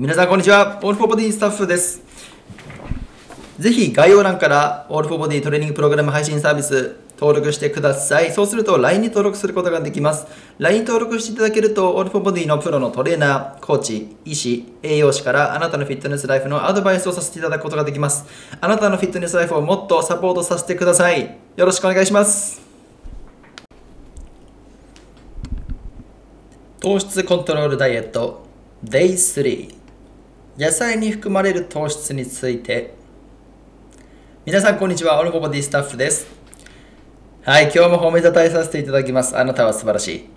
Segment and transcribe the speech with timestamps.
[0.00, 0.78] 皆さんこんにちは。
[0.82, 2.00] オールフォーボディスタッフです。
[3.58, 8.32] ぜひ概要欄からオールフォーボディトレーニングプログラム配信サービス登録してください。
[8.32, 10.26] そうすると LINE に登録することができます。
[10.58, 18.24] LINE 登録していただけるとオールフォーボディのプロのトレーナー、コーチ、医師、栄養士からあなたのフィットネスライフのアドバイスをさせていただくことができます。
[18.58, 21.36] あなたのフィットネスライフをもっとサポートさせてください。
[21.56, 22.62] よろしくお願いします。
[26.80, 28.46] 糖質コントロールダイエット
[28.82, 29.79] Day3
[30.60, 32.92] 野菜に含まれる糖質について。
[34.44, 35.18] 皆さんこんにちは。
[35.18, 36.26] オルゴボディスタッフです。
[37.42, 39.34] はい今日も褒めたたえさせていただきます。
[39.38, 40.28] あなたは素晴らしい。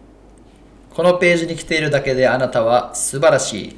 [0.96, 3.76] このページに来ているだけであなたは素晴らしい。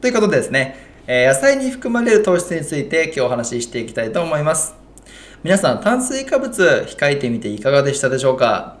[0.00, 0.76] ということでですね、
[1.06, 4.74] え野菜に含まれる糖質について今日お話ししていきたいと思います。
[5.42, 8.78] 皆さん炭水化物控えてみていかがでしたでしょうか？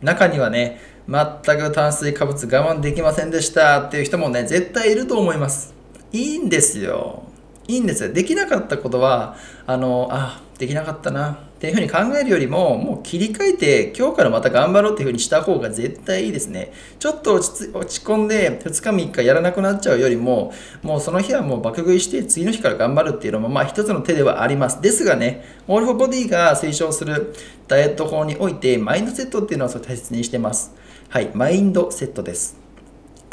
[0.00, 0.80] 中にはね
[1.10, 3.80] 全く炭水化物我慢できませんでした。
[3.80, 5.74] っていう人もね絶対いると思います。
[6.12, 7.24] いいんですよ。
[7.66, 8.12] いいんですよ。
[8.12, 9.36] できなかったことは
[9.66, 11.32] あのあできなかったな。
[11.32, 16.72] っていうふうに考えるよりももう切り替えて今日からまた頑張ろうっていうふうにした方が絶対いいですね。
[17.00, 20.52] ちょっと落ち落ち込んで2日3日やらなくなっちゃうよりも
[20.82, 24.80] もうその日はもう爆食いして次の日から頑張るっていうのもまあ一つの手ではあります。
[24.80, 27.34] ですがねオールフォーボディが推奨する
[27.66, 30.79] ダイエット法においてマインドセットっていうのを大切にしてます。
[31.10, 32.56] はいマインドセットです。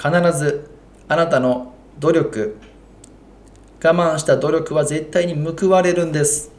[0.01, 0.67] 必ず
[1.07, 2.57] あなたの努力
[3.83, 6.51] 我慢した努力は絶対に報われるんです。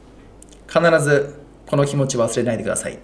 [0.68, 1.34] 必ず
[1.66, 3.00] この気持ち忘れないでください。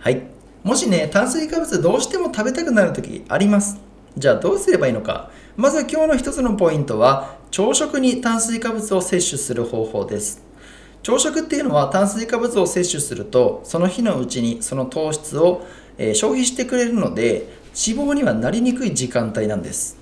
[0.00, 0.22] はい。
[0.64, 3.80] もしね炭水化物どうしても食べたくなる時あります。
[4.18, 5.30] じゃあどうすればいいのか。
[5.56, 10.42] まず今日の一つのポイントは朝食に炭水化物を摂取する方法です。
[11.04, 15.62] 朝食っていうのは炭水化物を摂取するとその日のうちにその糖質を、
[15.98, 17.46] え消費してくれるので
[17.86, 19.98] 脂肪にはなりにくい時間帯なんです。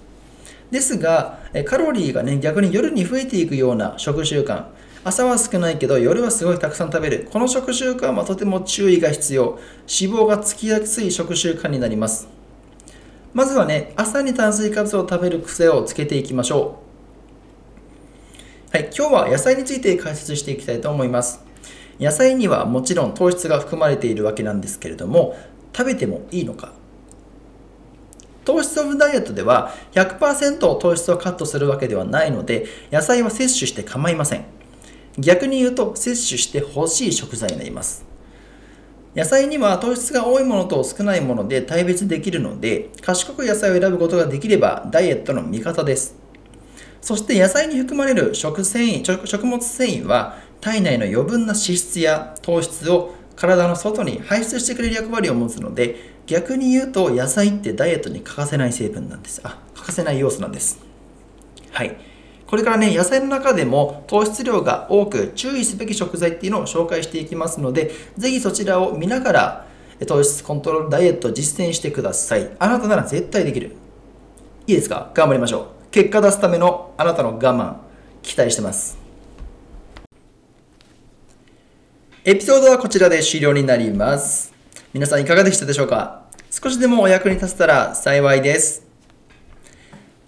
[0.70, 4.66] ですがカロリーがね逆に夜に増えていくような食習慣。
[5.04, 7.28] 朝は少ないけど夜はすごいたくさん食べる。
[7.32, 9.58] この食習慣はとても注意が必要。
[9.88, 12.28] 脂肪がつきやすい食習慣になります。
[13.34, 16.81] まずはね朝に炭水化物を食べる癖をつけていきましょう。
[18.72, 21.44] はい今日は野菜について解説していきたいと思います。
[22.00, 25.36] 野菜にはもちろん糖質が含まれているわけなんですけれども
[25.76, 26.72] 食べてもいいのか。
[28.46, 34.46] 糖質オフダイエットでは100%糖質をカットするわけではないので野菜は摂取して構いません。
[35.18, 38.06] 逆に言うと摂取してほしい食材になります。
[39.14, 46.21] 野菜には糖質が多いものと少ないもので大別できるので賢く野菜を選ぶことができればダイエットの味方です。
[47.02, 59.40] そして野菜に含まれる食繊維食物繊維は体内の余分な脂質や糖質を体の外に排出してくれる役割を持つので逆に言うと野菜ってダイエットに欠かせない成分なんです。
[59.42, 60.78] あ欠かせない要素なんです。
[61.72, 61.96] はい。
[62.46, 69.66] これからね野菜の中でも糖質量が多く注意すべき食材っていうのを紹介していきますのでぜひそちらを見ながら
[70.06, 72.50] 糖質コントロールダイエットを実践してください。
[72.60, 73.74] あなたなら絶対できる。
[74.68, 75.10] いいですか？
[75.14, 75.81] 頑張りましょう。
[75.92, 77.76] 結果出すためのあなたの我慢
[78.22, 78.98] 期待してます
[82.24, 84.52] エピソードはこちらで終了になります
[84.92, 86.24] 皆さんいかがでしたでしょうか？
[86.50, 88.84] 少しでもお役に立てたら幸いです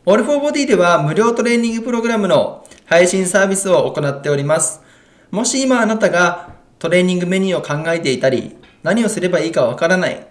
[0.06, 4.82] オールフォーボディでは無料トレーニングプログラムの配信サービスを行っております。
[5.30, 10.26] もし今あなたがトレーニングメニューを考えていたり、何をすればいいかわからない。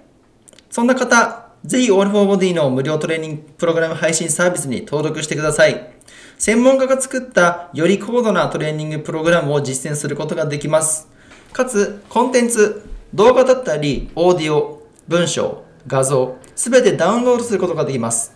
[0.69, 5.93] そんな方、ぜひオールフォーボディの無料トレーニングプログラム配信サービスに登録してください。
[6.37, 11.07] 専門家が作ったより高度なトレーニングプログラムを実践することができます。
[11.53, 18.35] かつ、コンテンツ、動画だったり、オーディオ、文章、画像、すべてダウンロードすることができます。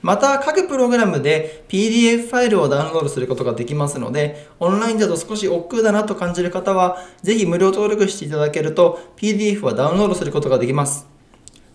[0.00, 11.17] また各プログラムで PDF ファイルをダウンロードすることができますのでオンラインだと少し億劫だなと感じる方はぜひ無料登録していただけると PDF はダウンロードすることができます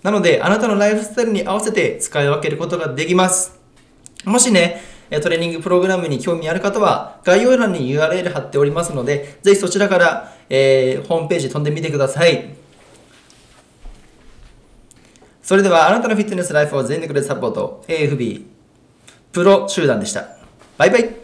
[0.04, 3.58] なのであなたのライフスタイルに合わせて使い分けることができます。
[4.26, 4.82] もしね
[5.22, 12.56] トレーニングプログラムに興味ある方は概要欄に URL 貼っておりますのでぜひそちらから、えーホームページ飛んでみてください。
[15.42, 17.84] それではあなたのフィットネスライフを全力でサポート。
[17.88, 18.46] AFB
[19.32, 20.38] プロ集団でした。
[20.78, 21.23] バイバイ。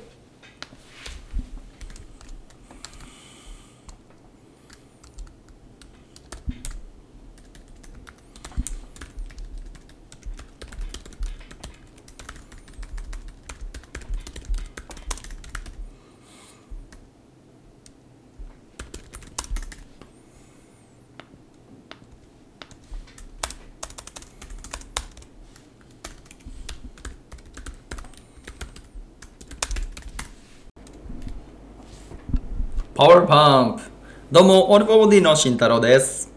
[33.00, 33.84] パワーパンプ
[34.30, 36.30] どうも、オールボディの慎太郎です。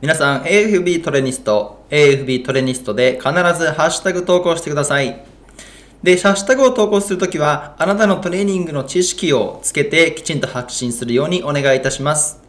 [0.00, 5.22] 皆さん、AFB トレニスト、AFB トレニストで必ずハッシュタグ投稿してください。
[6.02, 12.47] で、ハッシュタグを投稿するときは、あなたのトレーニングの知識をつけてきちんと発信するようにお願いいたします。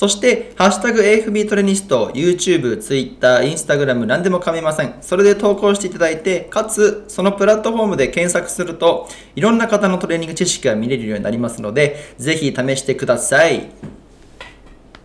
[0.00, 4.94] そして、ハッシュタグ AFB トレニスト、YouTube、Twitter、Instagram 何でも構いません。
[5.02, 13.99] それで投稿していただいて、かつ、そのプラットフォームで検索すると、いろんな方のトレーニング知識が見れるようになりますので、ぜひ試してください。